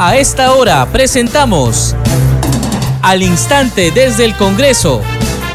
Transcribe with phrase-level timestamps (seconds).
[0.00, 1.96] A esta hora presentamos
[3.02, 5.02] Al Instante desde el Congreso,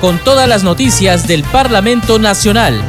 [0.01, 2.83] con todas las noticias del Parlamento Nacional.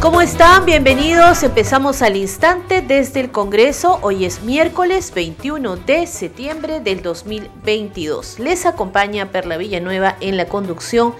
[0.00, 0.66] ¿Cómo están?
[0.66, 1.42] Bienvenidos.
[1.42, 3.98] Empezamos al instante desde el Congreso.
[4.02, 8.38] Hoy es miércoles 21 de septiembre del 2022.
[8.38, 11.12] Les acompaña Perla Villanueva en la conducción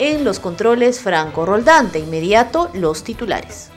[0.00, 1.92] en los controles Franco Roldán.
[1.92, 3.70] De inmediato, los titulares.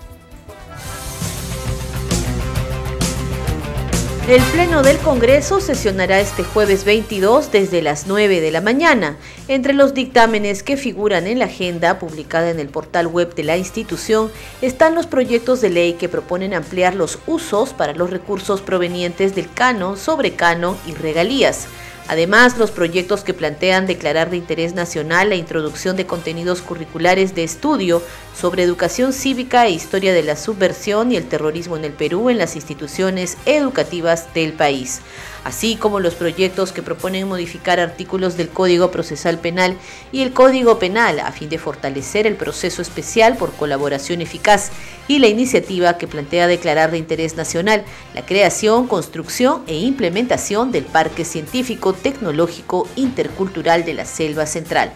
[4.29, 9.17] El Pleno del Congreso sesionará este jueves 22 desde las 9 de la mañana.
[9.47, 13.57] Entre los dictámenes que figuran en la agenda publicada en el portal web de la
[13.57, 19.33] institución están los proyectos de ley que proponen ampliar los usos para los recursos provenientes
[19.33, 21.67] del canon, sobre canon y regalías
[22.09, 27.43] Además, los proyectos que plantean declarar de interés nacional la introducción de contenidos curriculares de
[27.43, 28.01] estudio
[28.35, 32.39] sobre educación cívica e historia de la subversión y el terrorismo en el Perú en
[32.39, 35.01] las instituciones educativas del país.
[35.43, 39.77] Así como los proyectos que proponen modificar artículos del Código Procesal Penal
[40.11, 44.71] y el Código Penal a fin de fortalecer el proceso especial por colaboración eficaz
[45.07, 47.83] y la iniciativa que plantea declarar de interés nacional
[48.15, 54.91] la creación, construcción e implementación del Parque Científico Tecnológico Intercultural de la Selva Central.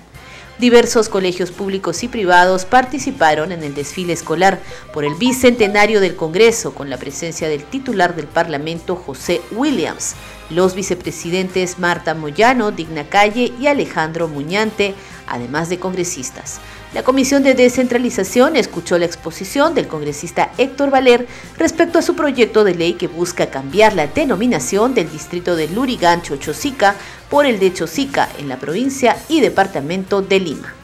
[0.60, 4.60] Diversos colegios públicos y privados participaron en el desfile escolar
[4.94, 10.14] por el bicentenario del Congreso con la presencia del titular del Parlamento, José Williams,
[10.52, 14.94] los vicepresidentes Marta Moyano, Digna Calle y Alejandro Muñante,
[15.28, 16.60] además de congresistas.
[16.94, 21.28] La Comisión de Descentralización escuchó la exposición del congresista Héctor Valer
[21.58, 26.36] respecto a su proyecto de ley que busca cambiar la denominación del distrito de Lurigancho
[26.36, 26.96] Chosica
[27.32, 30.83] por el de Chosica en la provincia y departamento de Lima.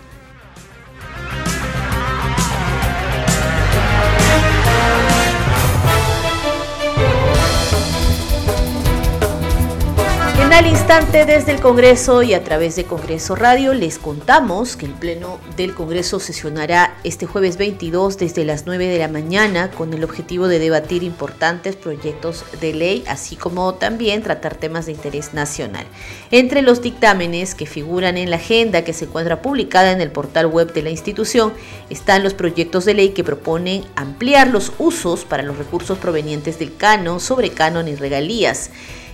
[10.59, 14.91] Al instante desde el Congreso y a través de Congreso Radio les contamos que el
[14.91, 20.03] Pleno del Congreso sesionará este jueves 22 desde las 9 de la mañana con el
[20.03, 25.85] objetivo de debatir importantes proyectos de ley, así como también tratar temas de interés nacional.
[26.29, 30.47] Entre los dictámenes que figuran en la agenda que se encuentra publicada en el portal
[30.47, 31.53] web de la institución
[31.89, 36.75] están los proyectos de ley que proponen ampliar los usos para los recursos provenientes del
[36.75, 38.71] canon, sobre canon y regalías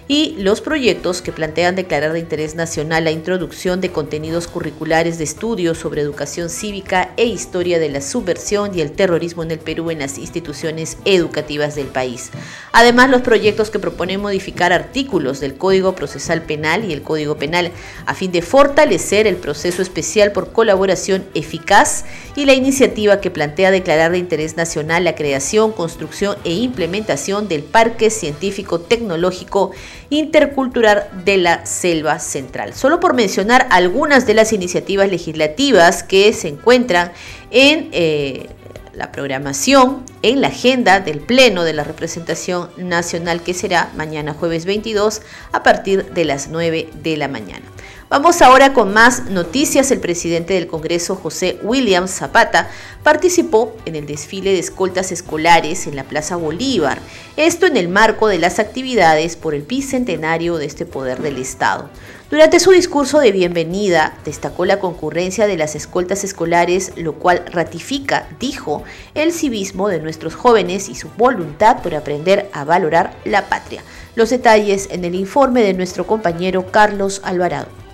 [0.07, 5.23] y los proyectos que plantean declarar de interés nacional la introducción de contenidos curriculares de
[5.23, 9.89] estudios sobre educación cívica e historia de la subversión y el terrorismo en el Perú
[9.89, 12.29] en las instituciones educativas del país.
[12.71, 17.71] Además, los proyectos que proponen modificar artículos del Código Procesal Penal y el Código Penal
[18.05, 22.05] a fin de fortalecer el proceso especial por colaboración eficaz
[22.35, 27.63] y la iniciativa que plantea declarar de interés nacional la creación, construcción e implementación del
[27.63, 29.71] Parque Científico Tecnológico
[30.09, 32.73] intercultural de la Selva Central.
[32.73, 37.11] Solo por mencionar algunas de las iniciativas legislativas que se encuentran
[37.51, 38.49] en eh,
[38.93, 44.65] la programación, en la agenda del Pleno de la Representación Nacional que será mañana jueves
[44.65, 45.21] 22
[45.51, 47.74] a partir de las 9 de la mañana.
[48.17, 49.91] Vamos ahora con más noticias.
[49.91, 52.69] El presidente del Congreso, José William Zapata,
[53.03, 56.99] participó en el desfile de escoltas escolares en la Plaza Bolívar,
[57.35, 61.89] esto en el marco de las actividades por el bicentenario de este poder del Estado.
[62.29, 68.29] Durante su discurso de bienvenida, destacó la concurrencia de las escoltas escolares, lo cual ratifica,
[68.39, 73.83] dijo, el civismo de nuestros jóvenes y su voluntad por aprender a valorar la patria.
[74.15, 77.84] Los detalles en el informe de nuestro compañero Carlos Alvarado.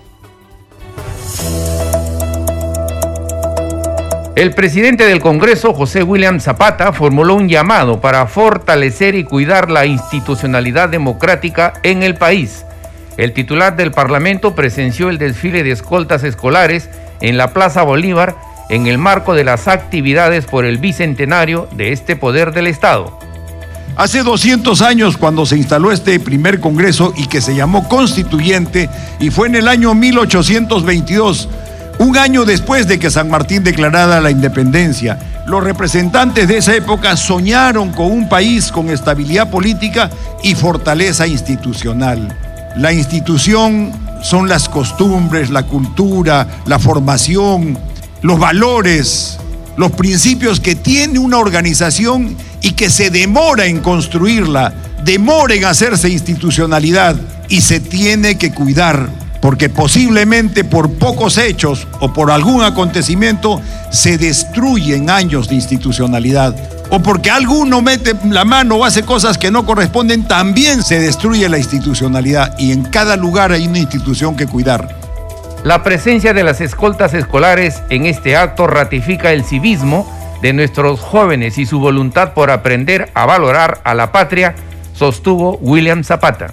[4.34, 9.84] El presidente del Congreso, José William Zapata, formuló un llamado para fortalecer y cuidar la
[9.84, 12.64] institucionalidad democrática en el país.
[13.18, 16.88] El titular del Parlamento presenció el desfile de escoltas escolares
[17.20, 18.34] en la Plaza Bolívar
[18.70, 23.18] en el marco de las actividades por el bicentenario de este poder del Estado.
[23.96, 28.88] Hace 200 años cuando se instaló este primer Congreso y que se llamó Constituyente
[29.20, 31.50] y fue en el año 1822
[31.98, 37.16] un año después de que San Martín declarara la independencia, los representantes de esa época
[37.16, 40.10] soñaron con un país con estabilidad política
[40.42, 42.36] y fortaleza institucional.
[42.76, 43.92] La institución
[44.22, 47.78] son las costumbres, la cultura, la formación,
[48.22, 49.38] los valores,
[49.76, 54.72] los principios que tiene una organización y que se demora en construirla,
[55.04, 57.16] demora en hacerse institucionalidad
[57.48, 59.08] y se tiene que cuidar
[59.42, 63.60] porque posiblemente por pocos hechos o por algún acontecimiento
[63.90, 66.56] se destruyen años de institucionalidad.
[66.90, 71.48] o porque alguno mete la mano o hace cosas que no corresponden, también se destruye
[71.48, 74.94] la institucionalidad y en cada lugar hay una institución que cuidar.
[75.64, 80.06] La presencia de las escoltas escolares en este acto ratifica el civismo
[80.42, 84.54] de nuestros jóvenes y su voluntad por aprender a valorar a la patria,
[84.92, 86.52] sostuvo William Zapata.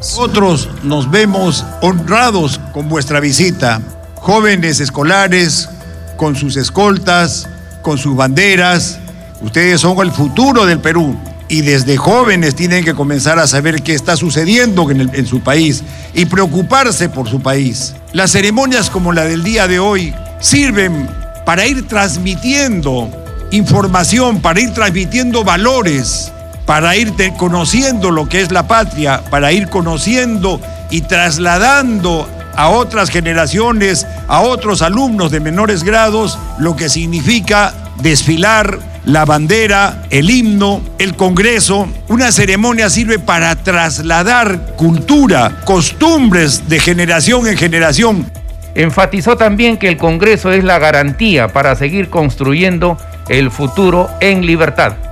[0.00, 3.82] Nosotros nos vemos honrados con vuestra visita,
[4.14, 5.68] jóvenes escolares,
[6.16, 7.46] con sus escoltas,
[7.82, 8.98] con sus banderas.
[9.42, 11.14] Ustedes son el futuro del Perú
[11.48, 15.82] y desde jóvenes tienen que comenzar a saber qué está sucediendo en, en, su país
[16.14, 17.94] y preocuparse por su país.
[18.14, 21.10] Las ceremonias como la del día de hoy sirven
[21.44, 23.10] para ir transmitiendo
[23.50, 26.32] información, para ir transmitiendo valores,
[26.70, 33.10] para ir conociendo lo que es la patria, para ir conociendo y trasladando a otras
[33.10, 40.80] generaciones, a otros alumnos de menores grados, lo que significa desfilar la bandera, el himno,
[41.00, 41.88] el Congreso.
[42.06, 48.30] Una ceremonia sirve para trasladar cultura, costumbres de generación en generación.
[48.76, 52.96] Enfatizó también que el Congreso es la garantía para seguir construyendo
[53.28, 55.09] el futuro en libertad.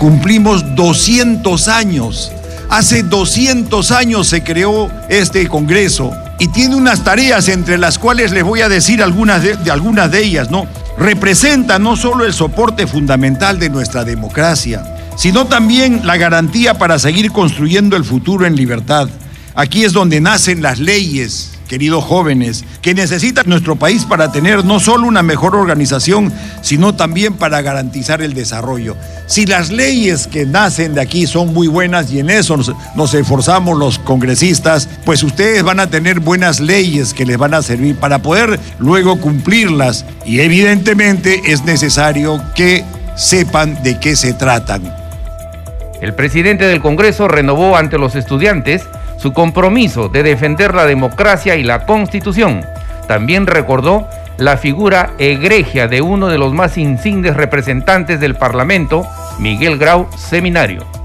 [0.00, 2.32] Cumplimos 200 años.
[2.70, 8.42] Hace 200 años se creó este Congreso y tiene unas tareas entre las cuales les
[8.42, 10.66] voy a decir algunas de, algunas de ellas, ¿no?
[10.96, 14.82] Representa no solo el soporte fundamental de nuestra democracia,
[15.18, 19.06] sino también la garantía para seguir construyendo el futuro en libertad.
[19.54, 24.80] Aquí es donde nacen las leyes, queridos jóvenes, que necesita nuestro país para tener no
[24.80, 26.32] solo una mejor organización,
[26.62, 28.96] sino también para garantizar el desarrollo.
[29.28, 33.14] Si las leyes que nacen de aquí son muy buenas y en eso nos, nos
[33.14, 37.94] esforzamos los congresistas, pues ustedes van a tener buenas leyes que les van a servir
[37.94, 42.84] para poder luego cumplirlas y evidentemente es necesario que
[43.14, 44.92] sepan de qué se tratan.
[46.00, 48.82] El presidente del Congreso renovó ante los estudiantes
[49.20, 52.64] su compromiso de defender la democracia y la constitución.
[53.06, 54.08] También recordó
[54.38, 59.06] la figura egregia de uno de los más insignes representantes del Parlamento,
[59.38, 60.99] Miguel Grau Seminario.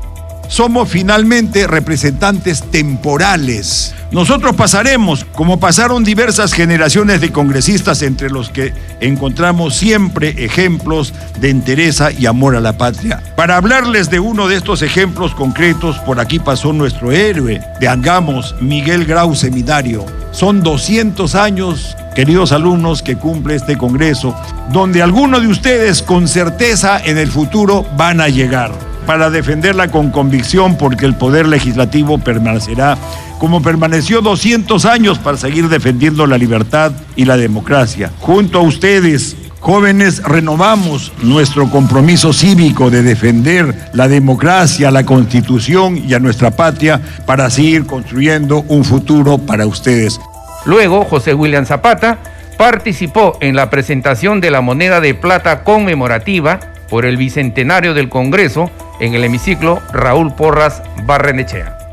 [0.47, 3.94] Somos finalmente representantes temporales.
[4.12, 11.50] Nosotros pasaremos, como pasaron diversas generaciones de congresistas entre los que encontramos siempre ejemplos de
[11.50, 13.21] entereza y amor a la patria.
[13.36, 18.56] Para hablarles de uno de estos ejemplos concretos, por aquí pasó nuestro héroe de Angamos,
[18.62, 20.06] Miguel Grau Seminario.
[20.31, 24.33] Son 200 años queridos alumnos, que cumple este Congreso,
[24.71, 28.71] donde algunos de ustedes con certeza en el futuro van a llegar
[29.06, 32.98] para defenderla con convicción porque el poder legislativo permanecerá
[33.40, 38.12] como permaneció 200 años para seguir defendiendo la libertad y la democracia.
[38.19, 46.13] Junto a ustedes, jóvenes, renovamos nuestro compromiso cívico de defender la democracia, la constitución y
[46.13, 50.19] a nuestra patria para seguir construyendo un futuro para ustedes.
[50.66, 52.19] Luego, José William Zapata
[52.58, 56.60] participó en la presentación de la moneda de plata conmemorativa
[56.90, 61.85] por el bicentenario del Congreso en el hemiciclo Raúl Porras Barrenechea.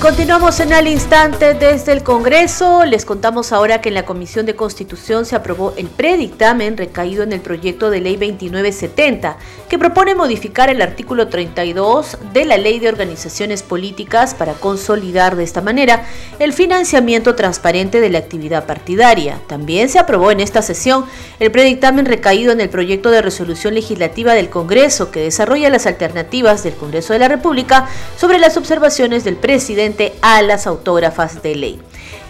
[0.00, 2.84] Continuamos en al instante desde el Congreso.
[2.84, 7.32] Les contamos ahora que en la Comisión de Constitución se aprobó el predictamen recaído en
[7.32, 9.38] el proyecto de ley 2970,
[9.70, 15.44] que propone modificar el artículo 32 de la Ley de Organizaciones Políticas para consolidar de
[15.44, 16.04] esta manera
[16.38, 19.40] el financiamiento transparente de la actividad partidaria.
[19.46, 21.06] También se aprobó en esta sesión
[21.40, 26.62] el predictamen recaído en el proyecto de resolución legislativa del Congreso que desarrolla las alternativas
[26.62, 27.88] del Congreso de la República
[28.18, 29.85] sobre las observaciones del presidente
[30.22, 31.80] a las autógrafas de ley.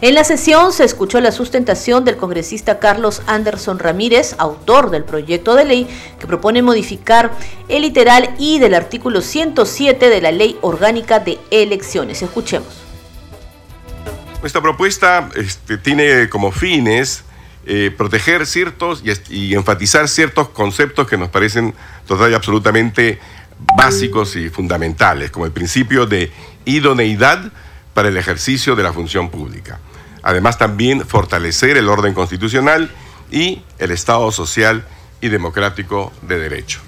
[0.03, 5.55] En la sesión se escuchó la sustentación del congresista Carlos Anderson Ramírez, autor del proyecto
[5.55, 5.87] de ley
[6.19, 7.31] que propone modificar
[7.69, 12.21] el literal y del artículo 107 de la Ley Orgánica de Elecciones.
[12.21, 12.69] Escuchemos.
[14.43, 17.25] Nuestra propuesta este, tiene como fines
[17.65, 21.75] eh, proteger ciertos y, y, enfatizar ciertos conceptos que nos parecen
[22.07, 23.19] total y absolutamente
[23.77, 26.33] básicos y fundamentales, como el principio de
[26.65, 27.53] idoneidad
[27.95, 29.81] para el ejercicio de la función pública.
[30.23, 32.91] Además, también fortalecer el orden constitucional
[33.31, 34.87] y el Estado social
[35.21, 36.81] y democrático de derecho.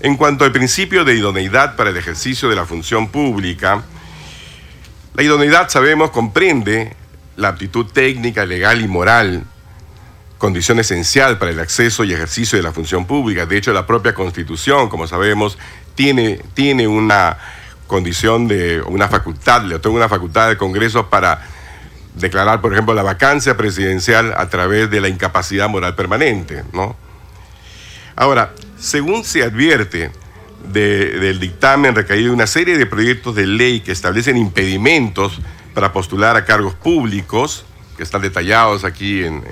[0.00, 3.82] En cuanto al principio de idoneidad para el ejercicio de la función pública,
[5.14, 6.94] la idoneidad, sabemos, comprende
[7.36, 9.44] la aptitud técnica, legal y moral,
[10.40, 13.44] condición esencial para el acceso y ejercicio de la función pública.
[13.44, 15.58] De hecho, la propia Constitución, como sabemos,
[15.94, 17.36] tiene, tiene una
[17.86, 21.46] condición de una facultad, le otorga una facultad del Congreso para
[22.14, 26.96] declarar, por ejemplo, la vacancia presidencial a través de la incapacidad moral permanente, ¿no?
[28.16, 30.10] Ahora, según se advierte
[30.72, 35.38] del dictamen recaído una serie de proyectos de ley que establecen impedimentos
[35.74, 37.66] para postular a cargos públicos,
[37.98, 39.42] que están detallados aquí en,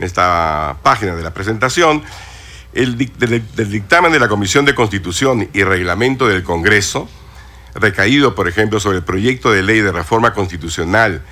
[0.00, 2.02] esta página de la presentación,
[2.72, 7.08] el, del dictamen de la Comisión de Constitución y Reglamento del Congreso,
[7.74, 11.22] recaído, por ejemplo, sobre el proyecto de ley de reforma constitucional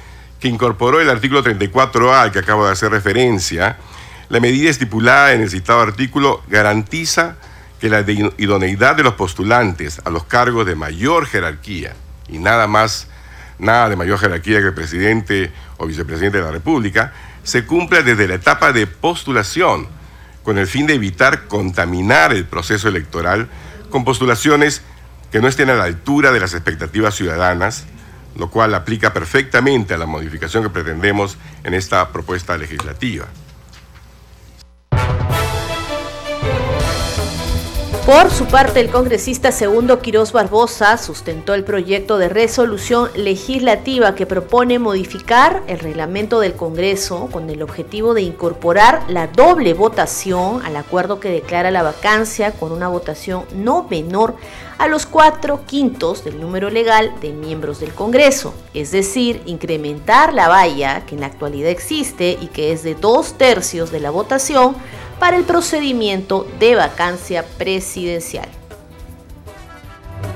[0.41, 3.79] que incorporó el artículo 34A al que acabo de hacer referencia,
[4.29, 7.37] la medida estipulada en el citado artículo garantiza
[7.81, 11.95] que la idoneidad de los postulantes a los cargos de mayor jerarquía
[12.29, 13.09] y nada más,
[13.59, 17.13] nada de mayor jerarquía que el presidente o vicepresidente de la República,
[17.47, 19.87] se cumpla desde la etapa de postulación,
[20.43, 23.49] con el fin de evitar contaminar el proceso electoral
[23.89, 24.83] con postulaciones
[25.31, 27.87] que no estén a la altura de las expectativas ciudadanas,
[28.35, 33.27] lo cual aplica perfectamente a la modificación que pretendemos en esta propuesta legislativa.
[38.07, 44.27] Por su parte, el congresista segundo Quirós Barbosa sustentó el proyecto de resolución legislativa que
[44.27, 50.77] propone modificar el reglamento del Congreso con el objetivo de incorporar la doble votación al
[50.77, 54.37] acuerdo que declara la vacancia con una votación no menor
[54.79, 60.47] a los cuatro quintos del número legal de miembros del Congreso, es decir, incrementar la
[60.47, 64.77] valla que en la actualidad existe y que es de dos tercios de la votación
[65.19, 68.49] para el procedimiento de vacancia presidencial.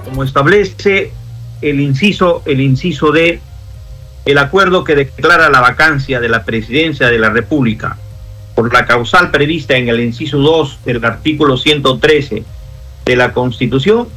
[0.05, 1.13] Como establece
[1.61, 3.41] el inciso, el inciso de
[4.25, 7.97] el acuerdo que declara la vacancia de la presidencia de la República
[8.55, 12.45] por la causal prevista en el inciso 2 del artículo 113
[13.05, 14.09] de la Constitución,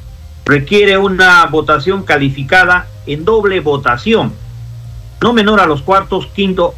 [0.46, 4.34] requiere una votación calificada en doble votación,
[5.22, 6.75] no menor a los cuartos quinto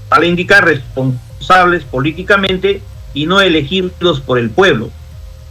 [0.08, 2.82] para indicar responsables políticamente
[3.16, 4.92] y no elegidos por el pueblo,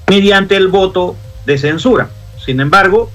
[0.09, 2.09] mediante el voto de censura.
[2.45, 3.11] Sin embargo,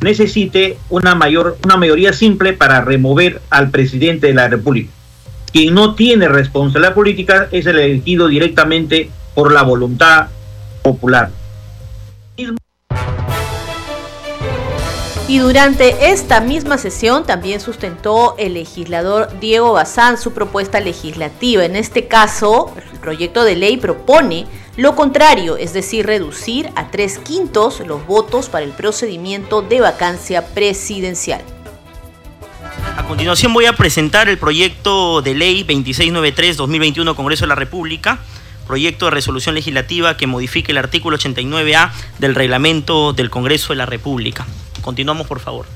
[0.00, 4.92] necesite una mayor una mayoría simple para remover al presidente de la República.
[5.52, 10.28] Quien no tiene responsabilidad política es el elegido directamente por la voluntad
[10.82, 11.30] popular.
[15.28, 21.66] Y durante esta misma sesión también sustentó el legislador Diego Bazán su propuesta legislativa.
[21.66, 24.46] En este caso, el proyecto de ley propone
[24.78, 30.46] lo contrario, es decir, reducir a tres quintos los votos para el procedimiento de vacancia
[30.46, 31.42] presidencial.
[32.98, 38.18] A continuación voy a presentar el proyecto de ley 2693-2021 Congreso de la República,
[38.66, 43.86] proyecto de resolución legislativa que modifique el artículo 89A del reglamento del Congreso de la
[43.86, 44.48] República.
[44.82, 45.66] Continuamos, por favor.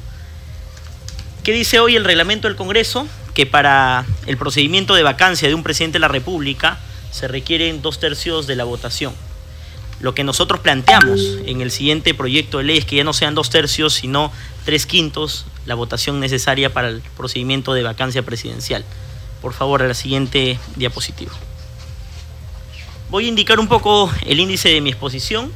[1.45, 3.07] ¿Qué dice hoy el reglamento del Congreso?
[3.35, 6.81] Que para el procedimiento de vacancia de un presidente de la República
[7.13, 9.15] se requieren dos tercios de la votación.
[10.03, 13.37] Lo que nosotros planteamos en el siguiente proyecto de ley es que ya no sean
[13.37, 14.33] dos tercios, sino
[14.65, 18.85] tres quintos la votación necesaria para el procedimiento de vacancia presidencial.
[19.41, 21.33] Por favor, a la siguiente diapositiva.
[23.11, 25.53] Voy a indicar un poco el índice de mi exposición.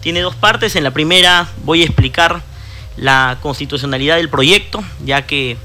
[0.00, 0.74] Tiene dos partes.
[0.74, 2.42] En la primera voy a explicar
[2.96, 5.56] la constitucionalidad del proyecto, ya que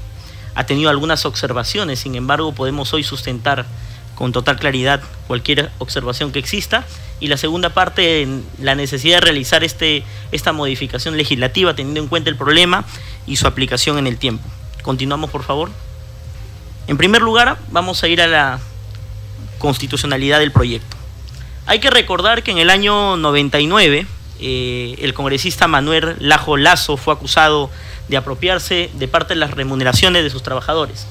[0.54, 1.98] ha tenido algunas observaciones.
[1.98, 3.66] Sin embargo, podemos hoy sustentar
[4.14, 6.86] con total claridad cualquier observación que exista.
[7.22, 8.26] Y la segunda parte,
[8.60, 10.02] la necesidad de realizar este,
[10.32, 12.84] esta modificación legislativa teniendo en cuenta el problema
[13.28, 14.42] y su aplicación en el tiempo.
[14.82, 15.70] Continuamos, por favor.
[16.88, 18.58] En primer lugar, vamos a ir a la
[19.58, 20.96] constitucionalidad del proyecto.
[21.66, 24.04] Hay que recordar que en el año 99
[24.40, 27.70] eh, el congresista Manuel Lajo Lazo fue acusado
[28.08, 31.06] de apropiarse de parte de las remuneraciones de sus trabajadores.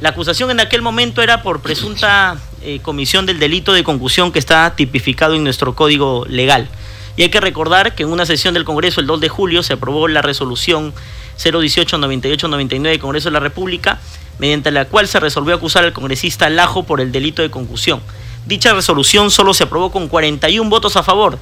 [0.00, 4.38] La acusación en aquel momento era por presunta eh, comisión del delito de concusión que
[4.38, 6.68] está tipificado en nuestro código legal.
[7.16, 9.72] Y hay que recordar que en una sesión del Congreso el 2 de julio se
[9.72, 10.94] aprobó la resolución
[11.38, 13.98] 018-98-99 del Congreso de la República,
[14.38, 18.00] mediante la cual se resolvió acusar al congresista Lajo por el delito de concusión.
[18.46, 21.40] Dicha resolución solo se aprobó con 41 votos a favor,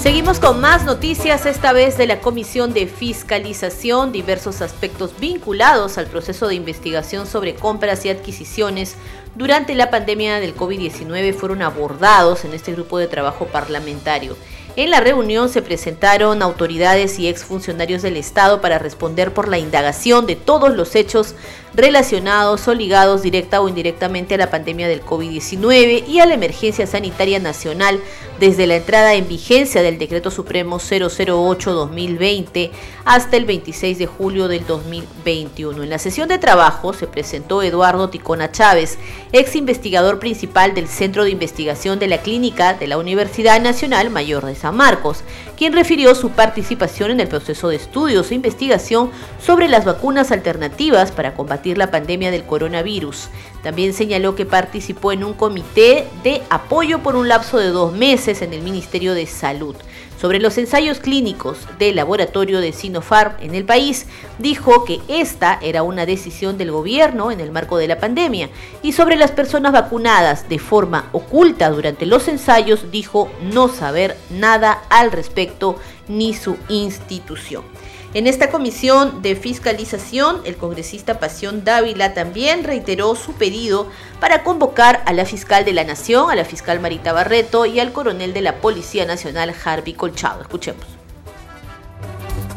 [0.00, 4.12] Seguimos con más noticias, esta vez de la Comisión de Fiscalización.
[4.12, 8.96] Diversos aspectos vinculados al proceso de investigación sobre compras y adquisiciones
[9.34, 14.38] durante la pandemia del COVID-19 fueron abordados en este grupo de trabajo parlamentario.
[14.76, 20.26] En la reunión se presentaron autoridades y exfuncionarios del Estado para responder por la indagación
[20.26, 21.34] de todos los hechos
[21.74, 26.86] relacionados o ligados directa o indirectamente a la pandemia del COVID-19 y a la emergencia
[26.86, 28.00] sanitaria nacional
[28.40, 32.70] desde la entrada en vigencia del Decreto Supremo 008-2020
[33.04, 35.82] hasta el 26 de julio del 2021.
[35.82, 38.98] En la sesión de trabajo se presentó Eduardo Ticona Chávez,
[39.32, 44.46] ex investigador principal del Centro de Investigación de la Clínica de la Universidad Nacional Mayor
[44.46, 45.22] de San Marcos,
[45.60, 49.10] quien refirió su participación en el proceso de estudios e investigación
[49.44, 53.28] sobre las vacunas alternativas para combatir la pandemia del coronavirus.
[53.62, 58.40] También señaló que participó en un comité de apoyo por un lapso de dos meses
[58.40, 59.76] en el Ministerio de Salud.
[60.20, 64.06] Sobre los ensayos clínicos del laboratorio de Sinopharm en el país,
[64.38, 68.50] dijo que esta era una decisión del gobierno en el marco de la pandemia.
[68.82, 74.82] Y sobre las personas vacunadas de forma oculta durante los ensayos, dijo no saber nada
[74.90, 77.64] al respecto ni su institución.
[78.12, 83.86] En esta comisión de fiscalización, el congresista Pasión Dávila también reiteró su pedido
[84.18, 87.92] para convocar a la fiscal de la Nación, a la fiscal Marita Barreto y al
[87.92, 90.42] coronel de la Policía Nacional, Harvey Colchado.
[90.42, 90.84] Escuchemos.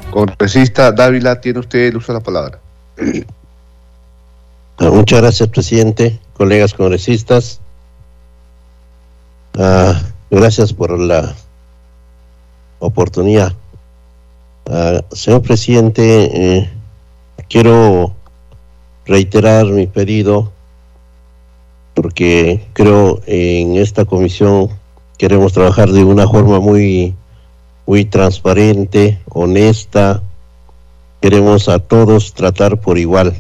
[0.10, 2.60] Congresista Dávila, tiene usted el uso de la palabra.
[4.80, 7.62] Ah, muchas gracias, presidente, colegas congresistas.
[9.56, 11.36] Ah, gracias por la
[12.80, 13.54] oportunidad
[14.66, 16.70] Uh, señor presidente, eh,
[17.50, 18.14] quiero
[19.06, 20.52] reiterar mi pedido
[21.94, 24.70] porque creo en esta comisión
[25.18, 27.14] queremos trabajar de una forma muy
[27.86, 30.22] muy transparente, honesta.
[31.22, 33.36] Queremos a todos tratar por igual.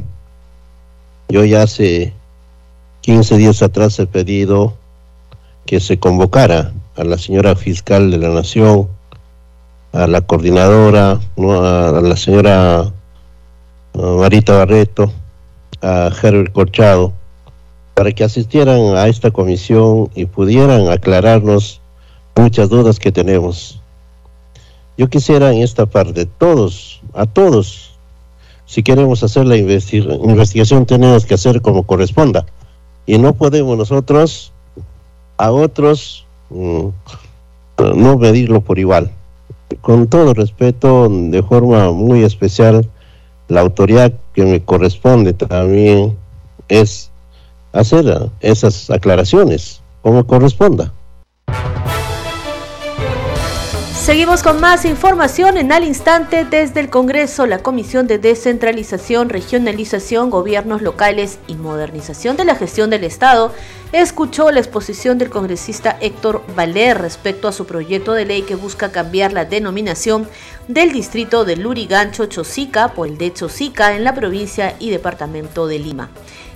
[1.29, 2.13] Yo ya hace
[3.01, 4.73] 15 días atrás he pedido
[5.65, 8.87] que se convocara a la señora fiscal de la Nación,
[9.93, 12.91] a la coordinadora, a la señora
[13.93, 15.13] Marita Barreto,
[15.81, 17.13] a Herbert Corchado,
[17.93, 21.79] para que asistieran a esta comisión y pudieran aclararnos
[22.35, 23.79] muchas dudas que tenemos.
[24.97, 27.93] Yo quisiera en esta parte, todos, a todos,
[28.65, 32.47] si queremos hacer la investigación tenemos que hacer como corresponda.
[33.05, 34.53] Y no podemos nosotros
[35.37, 36.87] a otros mm,
[37.95, 39.11] no medirlo por igual
[39.81, 42.89] con todo respeto, de forma muy especial,
[43.47, 46.17] la autoridad que me corresponde también
[46.69, 47.11] es
[47.71, 50.93] hacer esas aclaraciones como corresponda.
[54.03, 57.45] Seguimos con más información en al instante desde el Congreso.
[57.45, 63.53] La Comisión de Descentralización, Regionalización, Gobiernos Locales y Modernización de la Gestión del Estado
[63.93, 68.91] escuchó la exposición del congresista Héctor Valer respecto a su proyecto de ley que busca
[68.91, 70.27] cambiar la denominación
[70.67, 75.79] del distrito de Lurigancho Chosica por el de Chosica en la provincia y departamento de
[75.79, 76.09] Lima.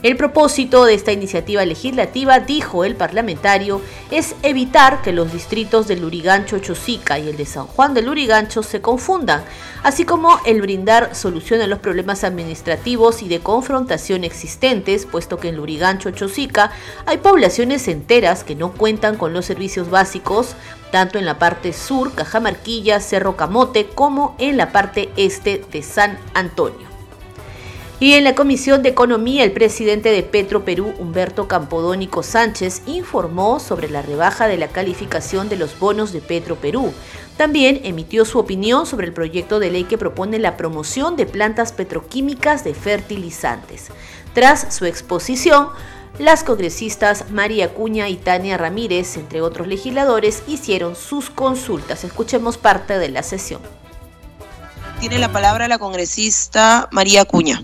[0.04, 3.82] El propósito de esta iniciativa legislativa, dijo el parlamentario,
[4.12, 8.62] es evitar que los distritos del Lurigancho Chosica y el de San Juan del Lurigancho
[8.62, 9.44] se confundan,
[9.82, 15.50] así como el brindar solución a los problemas administrativos y de confrontación existentes, puesto que
[15.50, 16.72] en Lurigancho Chosica
[17.08, 20.56] hay poblaciones enteras que no cuentan con los servicios básicos,
[20.92, 26.20] tanto en la parte sur, Cajamarquilla, Cerro Camote, como en la parte este de San
[26.36, 26.87] Antonio.
[28.00, 33.60] Y en la Comisión de Economía, el presidente de Petro Perú, Humberto Campodónico Sánchez, informó
[33.60, 36.94] sobre la rebaja de la calificación de los bonos de Petro Perú.
[37.38, 41.72] También emitió su opinión sobre el proyecto de ley que propone la promoción de plantas
[41.72, 43.88] petroquímicas de fertilizantes.
[44.36, 45.70] Tras su exposición,
[46.20, 52.04] las congresistas María Cuña y Tania Ramírez, entre otros legisladores, hicieron sus consultas.
[52.04, 53.62] Escuchemos parte de la sesión.
[55.00, 57.64] Tiene la palabra la congresista María Cuña.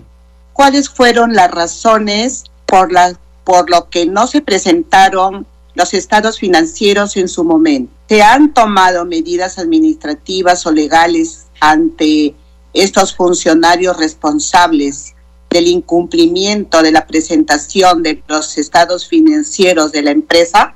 [0.54, 7.18] ¿Cuáles fueron las razones por, la, por lo que no se presentaron los estados financieros
[7.18, 7.92] en su momento?
[8.08, 12.36] ¿Se han tomado medidas administrativas o legales ante
[12.74, 15.16] estos funcionarios responsables
[15.50, 20.76] del incumplimiento de la presentación de los estados financieros de la empresa?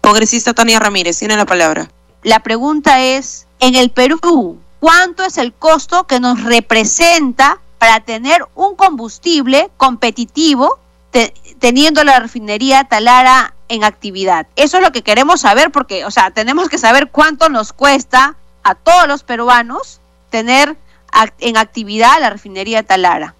[0.00, 1.90] Congresista Tania Ramírez, tiene la palabra.
[2.22, 8.44] La pregunta es, en el Perú, ¿cuánto es el costo que nos representa para tener
[8.54, 10.78] un combustible competitivo
[11.58, 14.46] teniendo la refinería Talara en actividad?
[14.54, 18.36] Eso es lo que queremos saber porque, o sea, tenemos que saber cuánto nos cuesta
[18.62, 20.76] a todos los peruanos tener
[21.40, 23.34] en actividad la refinería Talara.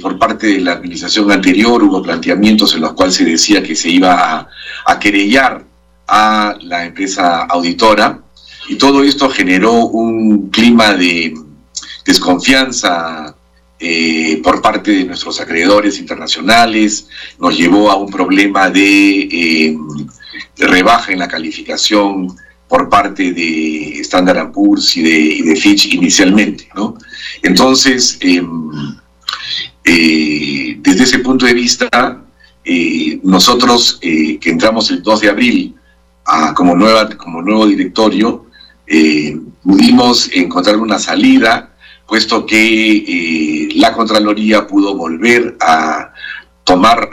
[0.00, 3.90] Por parte de la administración anterior hubo planteamientos en los cuales se decía que se
[3.90, 4.48] iba
[4.86, 5.62] a, querellar
[6.08, 8.18] a la empresa auditora
[8.66, 11.34] y todo esto generó un clima de
[12.06, 13.36] desconfianza
[13.86, 17.06] eh, por parte de nuestros acreedores internacionales,
[17.38, 19.76] nos llevó a un problema de, eh,
[20.56, 22.34] rebaja en la calificación
[22.66, 26.66] por parte de Standard Poor's y de, Fitch inicialmente.
[26.74, 26.96] ¿no?
[27.42, 28.70] Entonces, em,
[29.84, 32.22] eh, desde ese punto de vista,
[33.22, 35.74] nosotros que entramos el 2 de abril
[36.54, 38.46] como, nueva, como nuevo directorio,
[39.62, 41.73] pudimos encontrar una salida,
[42.06, 46.12] puesto que la Contraloría pudo volver a
[46.64, 47.10] tomar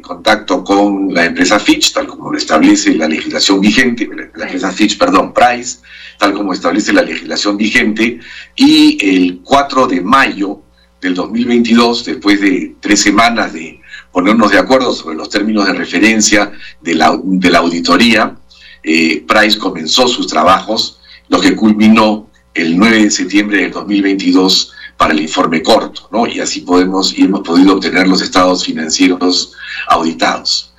[0.00, 4.96] contacto con la empresa Fitch, tal como lo establece la legislación vigente, la empresa Fitch,
[4.96, 5.78] perdón, Price,
[6.18, 8.20] tal como establece la legislación vigente,
[8.54, 10.62] y el 4 de mayo
[11.00, 13.80] del 2022, después de tres semanas de
[14.12, 18.36] ponernos de acuerdo sobre los términos de referencia de la, de la auditoría,
[18.82, 25.12] eh, Price comenzó sus trabajos, lo que culminó el 9 de septiembre del 2022 para
[25.12, 26.26] el informe corto, ¿no?
[26.26, 29.52] Y así podemos y hemos podido obtener los estados financieros
[29.88, 30.72] auditados.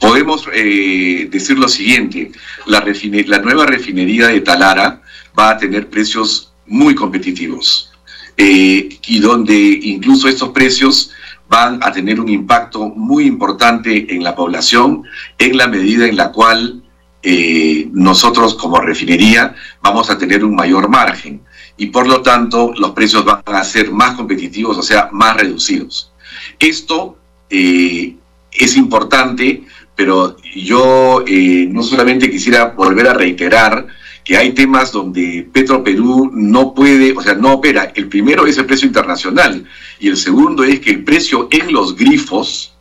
[0.00, 2.32] Podemos eh, decir lo siguiente,
[2.66, 2.80] la,
[3.38, 5.02] nueva refinería de Talara
[5.38, 7.92] va a tener precios muy competitivos
[8.36, 11.12] eh, y donde incluso estos precios
[11.48, 15.02] van a tener un impacto muy importante en la población
[15.36, 16.79] en la medida en la cual
[17.22, 21.42] eh, nosotros como refinería vamos a tener un mayor margen
[21.76, 26.12] y por lo tanto los precios van a ser más competitivos, o sea, más reducidos.
[26.58, 28.16] Esto eh,
[28.52, 31.24] es importante, pero yo
[31.68, 33.86] no solamente quisiera volver a reiterar
[34.24, 37.92] que hay temas donde Petro Perú no puede, o sea, no opera.
[37.94, 39.64] El primero es el precio internacional
[39.98, 42.72] y el segundo es que el precio en los grifos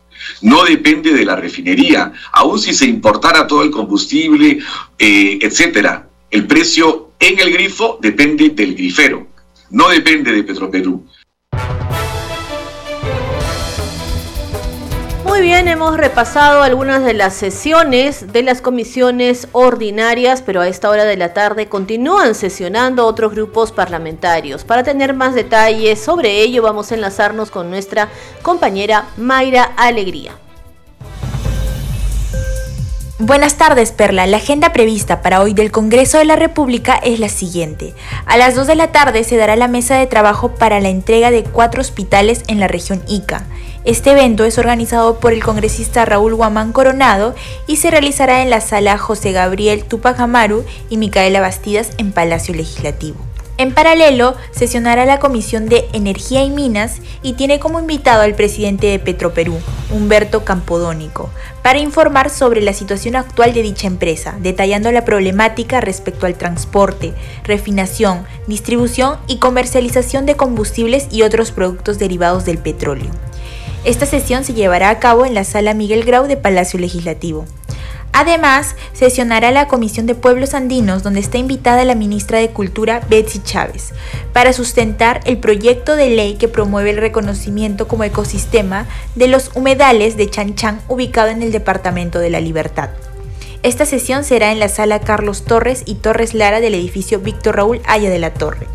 [0.41, 4.59] no depende de la refinería, aun si se importara todo el combustible,
[4.97, 6.07] eh, etcétera.
[6.31, 9.27] El precio en el grifo depende del grifero,
[9.69, 11.05] no depende de Petroperú.
[15.39, 20.89] Muy bien, hemos repasado algunas de las sesiones de las comisiones ordinarias, pero a esta
[20.89, 24.65] hora de la tarde continúan sesionando otros grupos parlamentarios.
[24.65, 28.09] Para tener más detalles sobre ello, vamos a enlazarnos con nuestra
[28.41, 30.33] compañera Mayra Alegría.
[33.17, 34.27] Buenas tardes, Perla.
[34.27, 37.93] La agenda prevista para hoy del Congreso de la República es la siguiente.
[38.25, 41.31] A las 2 de la tarde se dará la mesa de trabajo para la entrega
[41.31, 43.45] de cuatro hospitales en la región Ica.
[43.85, 47.33] Este evento es organizado por el congresista Raúl Guamán Coronado
[47.65, 52.53] y se realizará en la sala José Gabriel Tupac Amaru y Micaela Bastidas en Palacio
[52.53, 53.17] Legislativo.
[53.57, 58.87] En paralelo, sesionará la Comisión de Energía y Minas y tiene como invitado al presidente
[58.87, 59.57] de Petroperú,
[59.91, 61.29] Humberto Campodónico,
[61.61, 67.13] para informar sobre la situación actual de dicha empresa, detallando la problemática respecto al transporte,
[67.43, 73.11] refinación, distribución y comercialización de combustibles y otros productos derivados del petróleo.
[73.85, 77.45] Esta sesión se llevará a cabo en la sala Miguel Grau de Palacio Legislativo.
[78.11, 83.39] Además, sesionará la Comisión de Pueblos Andinos, donde está invitada la ministra de Cultura, Betsy
[83.41, 83.93] Chávez,
[84.33, 90.17] para sustentar el proyecto de ley que promueve el reconocimiento como ecosistema de los humedales
[90.17, 92.89] de Chanchán, ubicado en el Departamento de la Libertad.
[93.61, 97.81] Esta sesión será en la sala Carlos Torres y Torres Lara del edificio Víctor Raúl
[97.85, 98.67] Aya de la Torre.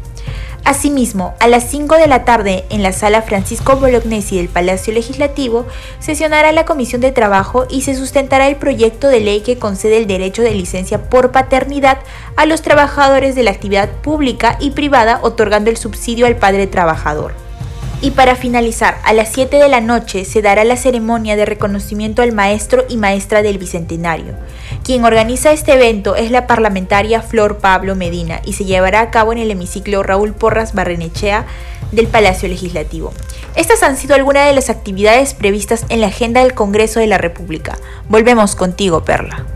[0.64, 5.66] Asimismo, a las 5 de la tarde, en la sala Francisco Bolognesi del Palacio Legislativo,
[5.98, 10.06] sesionará la Comisión de Trabajo y se sustentará el proyecto de ley que concede el
[10.06, 11.98] derecho de licencia por paternidad
[12.36, 17.43] a los trabajadores de la actividad pública y privada, otorgando el subsidio al padre trabajador.
[18.04, 22.20] Y para finalizar, a las 7 de la noche se dará la ceremonia de reconocimiento
[22.20, 24.34] al maestro y maestra del Bicentenario,
[24.84, 29.32] Quien organiza este evento es la parlamentaria Flor Pablo Medina y se llevará a cabo
[29.32, 31.46] en el hemiciclo Raúl Porras Barrenechea
[31.92, 33.14] del Palacio Legislativo.
[33.56, 37.16] Estas han sido algunas de las actividades previstas en la agenda del Congreso de la
[37.16, 37.78] República.
[38.10, 39.46] Volvemos contigo, Perla.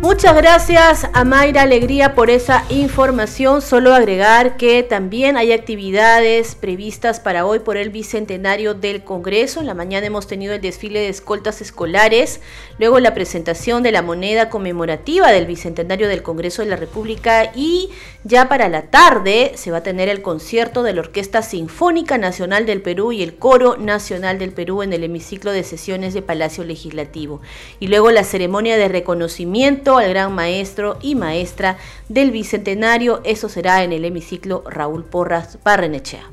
[0.00, 3.60] Muchas gracias a Mayra Alegría por esa información.
[3.60, 9.58] Solo agregar que también hay actividades previstas para hoy por el bicentenario del Congreso.
[9.58, 12.40] En la mañana hemos tenido el desfile de escoltas escolares,
[12.78, 17.90] luego la presentación de la moneda conmemorativa del bicentenario del Congreso de la República y
[18.22, 22.66] ya para la tarde se va a tener el concierto de la Orquesta Sinfónica Nacional
[22.66, 26.62] del Perú y el Coro Nacional del Perú en el hemiciclo de sesiones de Palacio
[26.62, 27.40] Legislativo.
[27.80, 31.78] Y luego la ceremonia de reconocimiento al gran maestro y maestra
[32.10, 33.22] del Bicentenario.
[33.24, 36.24] Eso será en el hemiciclo Raúl Porras Barrenechea.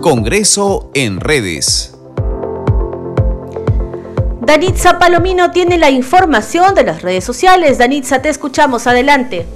[0.00, 1.96] Congreso en redes.
[4.40, 7.78] Danitza Palomino tiene la información de las redes sociales.
[7.78, 8.86] Danitza, te escuchamos.
[8.86, 9.46] Adelante.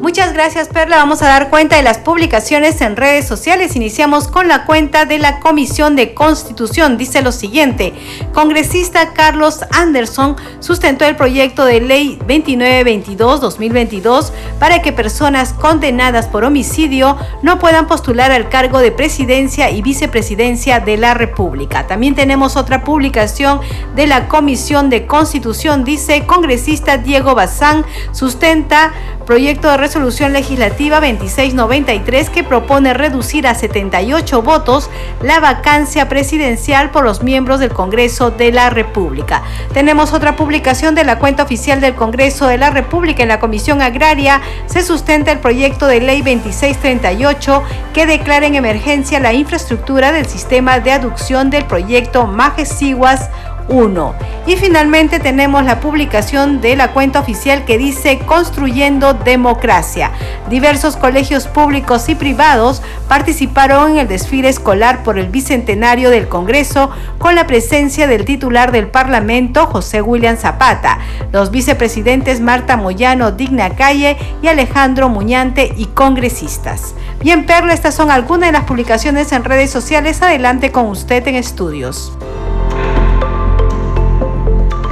[0.00, 0.98] Muchas gracias Perla.
[0.98, 3.74] Vamos a dar cuenta de las publicaciones en redes sociales.
[3.74, 6.96] Iniciamos con la cuenta de la Comisión de Constitución.
[6.96, 7.92] Dice lo siguiente.
[8.32, 14.30] Congresista Carlos Anderson sustentó el proyecto de ley 2922-2022
[14.60, 20.78] para que personas condenadas por homicidio no puedan postular al cargo de presidencia y vicepresidencia
[20.78, 21.88] de la República.
[21.88, 23.60] También tenemos otra publicación
[23.96, 25.82] de la Comisión de Constitución.
[25.82, 28.92] Dice congresista Diego Bazán sustenta
[29.28, 34.88] proyecto de resolución legislativa 2693 que propone reducir a 78 votos
[35.22, 39.42] la vacancia presidencial por los miembros del Congreso de la República.
[39.74, 43.82] Tenemos otra publicación de la cuenta oficial del Congreso de la República en la Comisión
[43.82, 44.40] Agraria.
[44.64, 47.62] Se sustenta el proyecto de ley 2638
[47.92, 53.28] que declara en emergencia la infraestructura del sistema de aducción del proyecto Majesiguas
[53.68, 54.14] 1.
[54.46, 60.10] Y finalmente tenemos la publicación de la cuenta oficial que dice Construyendo Democracia.
[60.48, 66.90] Diversos colegios públicos y privados participaron en el desfile escolar por el Bicentenario del Congreso
[67.18, 70.98] con la presencia del titular del Parlamento, José William Zapata,
[71.32, 76.94] los vicepresidentes Marta Moyano, Digna Calle y Alejandro Muñante y congresistas.
[77.20, 80.22] Bien, Perla, estas son algunas de las publicaciones en redes sociales.
[80.22, 82.12] Adelante con usted en estudios.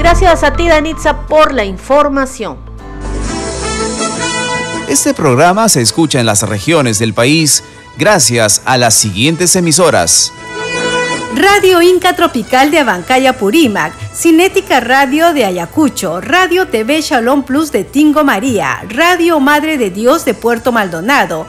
[0.08, 2.58] Gracias a ti, Danitza, por la información.
[4.88, 7.64] Este programa se escucha en las regiones del país
[7.98, 10.32] gracias a las siguientes emisoras.
[11.34, 17.82] Radio Inca Tropical de Abancaya Purímac, Cinética Radio de Ayacucho, Radio TV Shalom Plus de
[17.82, 21.48] Tingo María, Radio Madre de Dios de Puerto Maldonado,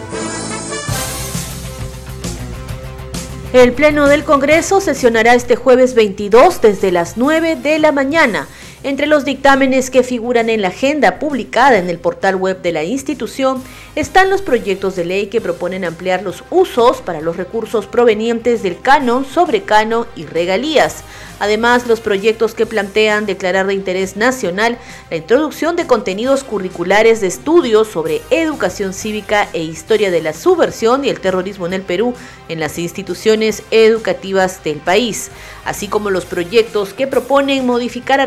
[3.53, 8.47] El Pleno del Congreso sesionará este jueves 22 desde las 9 de la mañana.
[8.83, 12.83] Entre los dictámenes que figuran en la agenda publicada en el portal web de la
[12.83, 13.61] institución
[13.95, 18.81] están los proyectos de ley que proponen ampliar los usos para los recursos provenientes del
[18.81, 21.03] canon, sobrecano y regalías.
[21.41, 24.77] Además, los proyectos que plantean declarar de interés nacional
[25.09, 31.03] la introducción de contenidos curriculares de estudios sobre educación cívica e historia de la subversión
[31.03, 32.13] y el terrorismo en el Perú
[32.47, 35.31] en las instituciones educativas del país,
[35.65, 38.19] así como los proyectos que proponen modificar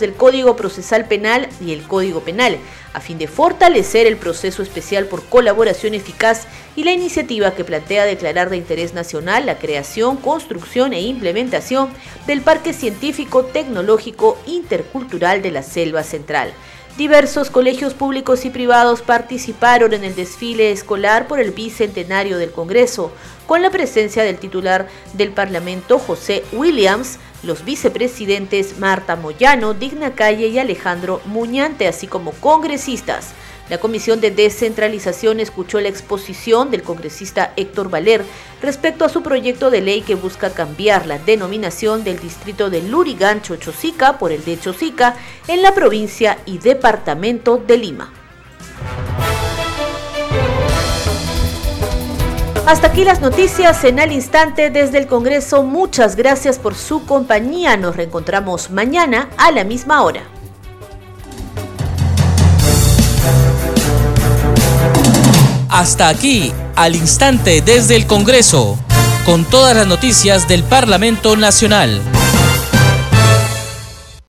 [0.00, 2.58] del Código Procesal Penal y el Código Penal
[2.92, 8.04] a fin de fortalecer el proceso especial por colaboración eficaz y la iniciativa que plantea
[8.04, 11.88] declarar de interés nacional la creación, construcción e implementación
[12.26, 16.52] del Parque Científico Tecnológico Intercultural de la Selva Central.
[16.98, 23.10] Diversos colegios públicos y privados participaron en el desfile escolar por el bicentenario del Congreso,
[23.46, 30.48] con la presencia del titular del Parlamento, José Williams, los vicepresidentes Marta Moyano, Digna Calle
[30.48, 33.34] y Alejandro Muñante, así como congresistas.
[33.68, 38.24] La Comisión de Descentralización escuchó la exposición del congresista Héctor Valer
[38.60, 43.56] respecto a su proyecto de ley que busca cambiar la denominación del distrito de Lurigancho
[43.56, 45.16] Chosica por el de Chosica
[45.48, 48.12] en la provincia y departamento de Lima.
[52.64, 55.64] Hasta aquí las noticias en al instante desde el Congreso.
[55.64, 57.76] Muchas gracias por su compañía.
[57.76, 60.22] Nos reencontramos mañana a la misma hora.
[65.68, 68.78] Hasta aquí, al instante desde el Congreso,
[69.26, 72.00] con todas las noticias del Parlamento Nacional.